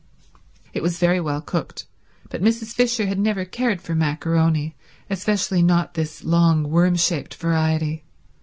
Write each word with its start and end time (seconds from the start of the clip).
It 0.73 0.81
was 0.81 0.97
very 0.97 1.19
well 1.21 1.41
cooked, 1.41 1.85
but 2.29 2.41
Mrs. 2.41 2.73
Fisher 2.73 3.05
had 3.05 3.19
never 3.19 3.45
cared 3.45 3.83
for 3.83 3.93
maccaroni, 3.93 4.73
especially 5.11 5.61
not 5.61 5.93
this 5.93 6.23
long, 6.23 6.71
worm 6.71 6.95
shaped 6.95 7.35
variety. 7.35 8.03